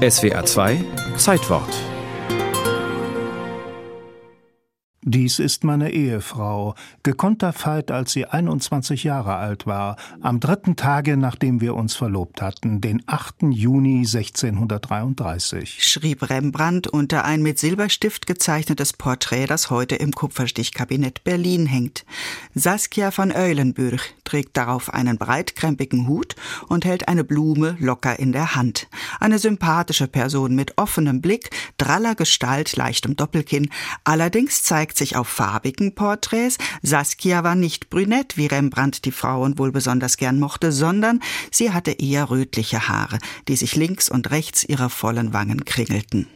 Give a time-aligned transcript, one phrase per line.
[0.00, 0.84] SWA 2
[1.16, 1.99] Zeitwort
[5.02, 11.62] Dies ist meine Ehefrau, gekonterfeit, als sie 21 Jahre alt war, am dritten Tage, nachdem
[11.62, 13.44] wir uns verlobt hatten, den 8.
[13.48, 15.82] Juni 1633.
[15.82, 22.04] Schrieb Rembrandt unter ein mit Silberstift gezeichnetes Porträt, das heute im Kupferstichkabinett Berlin hängt.
[22.54, 26.36] Saskia von Eulenburg trägt darauf einen breitkrempigen Hut
[26.68, 28.86] und hält eine Blume locker in der Hand.
[29.18, 31.48] Eine sympathische Person mit offenem Blick,
[31.78, 33.70] draller Gestalt, leichtem Doppelkinn.
[34.04, 36.58] Allerdings zeigt zeigt sich auf farbigen Porträts.
[36.82, 41.20] Saskia war nicht brünett, wie Rembrandt die Frauen wohl besonders gern mochte, sondern
[41.52, 46.26] sie hatte eher rötliche Haare, die sich links und rechts ihrer vollen Wangen kringelten.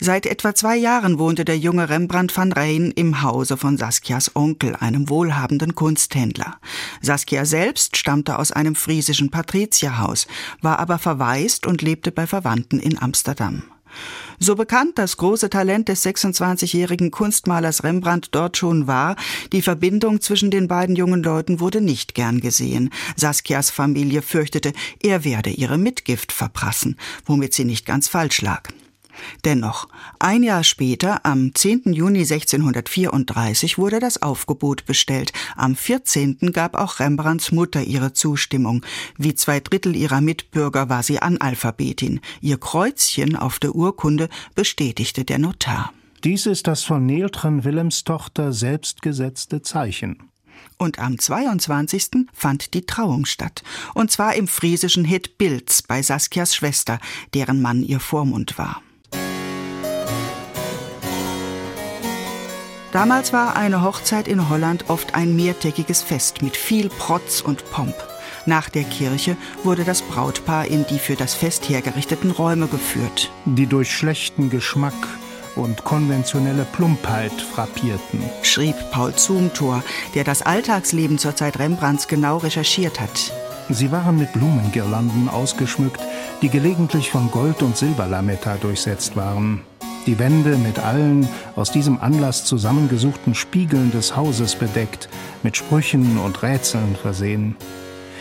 [0.00, 4.74] Seit etwa zwei Jahren wohnte der junge Rembrandt van Rijn im Hause von Saskias Onkel,
[4.76, 6.56] einem wohlhabenden Kunsthändler.
[7.00, 10.26] Saskia selbst stammte aus einem friesischen Patrizierhaus,
[10.62, 13.62] war aber verwaist und lebte bei Verwandten in Amsterdam.
[14.38, 19.16] So bekannt das große Talent des 26-jährigen Kunstmalers Rembrandt dort schon war,
[19.52, 22.90] die Verbindung zwischen den beiden jungen Leuten wurde nicht gern gesehen.
[23.16, 24.72] Saskias Familie fürchtete,
[25.02, 28.68] er werde ihre Mitgift verprassen, womit sie nicht ganz falsch lag.
[29.44, 31.92] Dennoch, ein Jahr später, am 10.
[31.92, 35.32] Juni 1634, wurde das Aufgebot bestellt.
[35.56, 36.52] Am 14.
[36.52, 38.84] gab auch Rembrandts Mutter ihre Zustimmung.
[39.16, 42.20] Wie zwei Drittel ihrer Mitbürger war sie Analphabetin.
[42.40, 45.92] Ihr Kreuzchen auf der Urkunde bestätigte der Notar.
[46.24, 50.30] Dies ist das von Neeltren Willems Tochter selbst gesetzte Zeichen.
[50.78, 52.26] Und am 22.
[52.32, 53.62] fand die Trauung statt.
[53.94, 56.98] Und zwar im friesischen Het Bilz bei Saskias Schwester,
[57.34, 58.82] deren Mann ihr Vormund war.
[62.94, 67.96] Damals war eine Hochzeit in Holland oft ein mehrtägiges Fest mit viel Protz und Pomp.
[68.46, 73.32] Nach der Kirche wurde das Brautpaar in die für das Fest hergerichteten Räume geführt.
[73.46, 74.94] Die durch schlechten Geschmack
[75.56, 79.82] und konventionelle Plumpheit frappierten, schrieb Paul Zumthor,
[80.14, 83.32] der das Alltagsleben zur Zeit Rembrandts genau recherchiert hat.
[83.70, 86.00] Sie waren mit Blumengirlanden ausgeschmückt,
[86.42, 89.62] die gelegentlich von Gold- und Silberlametta durchsetzt waren
[90.06, 95.08] die Wände mit allen aus diesem Anlass zusammengesuchten Spiegeln des Hauses bedeckt,
[95.42, 97.56] mit Sprüchen und Rätseln versehen.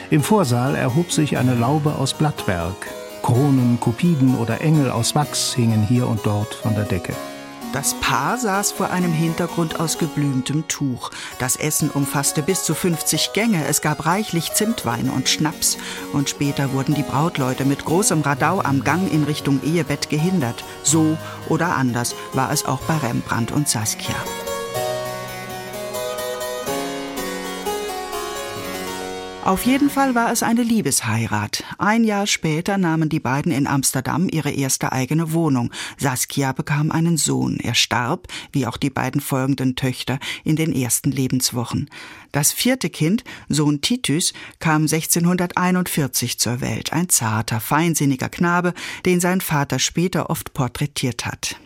[0.09, 2.88] Im Vorsaal erhob sich eine Laube aus Blattwerk.
[3.22, 7.13] Kronen, Kupiden oder Engel aus Wachs hingen hier und dort von der Decke.
[7.73, 11.09] Das Paar saß vor einem Hintergrund aus geblümtem Tuch.
[11.39, 13.66] Das Essen umfasste bis zu 50 Gänge.
[13.66, 15.79] Es gab reichlich Zimtwein und Schnaps.
[16.13, 20.63] Und später wurden die Brautleute mit großem Radau am Gang in Richtung Ehebett gehindert.
[20.84, 21.17] So
[21.50, 24.16] oder anders war es auch bei Rembrandt und Saskia.
[29.43, 31.65] Auf jeden Fall war es eine Liebesheirat.
[31.77, 35.69] Ein Jahr später nahmen die beiden in Amsterdam ihre erste eigene Wohnung.
[35.97, 37.59] Saskia bekam einen Sohn.
[37.59, 41.89] Er starb, wie auch die beiden folgenden Töchter, in den ersten Lebenswochen.
[42.31, 46.93] Das vierte Kind, Sohn Titus, kam 1641 zur Welt.
[46.93, 48.73] Ein zarter, feinsinniger Knabe,
[49.05, 51.57] den sein Vater später oft porträtiert hat.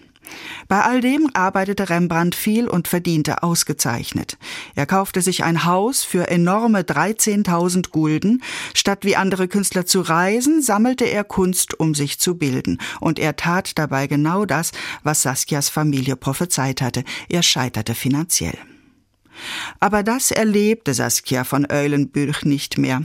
[0.67, 4.37] Bei all dem arbeitete Rembrandt viel und verdiente ausgezeichnet.
[4.75, 8.43] Er kaufte sich ein Haus für enorme 13.000 Gulden.
[8.73, 12.79] Statt wie andere Künstler zu reisen, sammelte er Kunst, um sich zu bilden.
[12.99, 14.71] Und er tat dabei genau das,
[15.03, 17.03] was Saskias Familie prophezeit hatte.
[17.29, 18.57] Er scheiterte finanziell.
[19.79, 23.03] Aber das erlebte Saskia von Eulenbürch nicht mehr.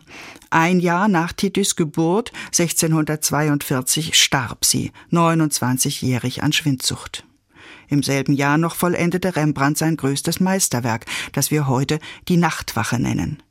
[0.50, 7.24] Ein Jahr nach Titus Geburt, 1642, starb sie, 29-jährig an Schwindsucht.
[7.88, 11.98] Im selben Jahr noch vollendete Rembrandt sein größtes Meisterwerk, das wir heute
[12.28, 13.38] die Nachtwache nennen.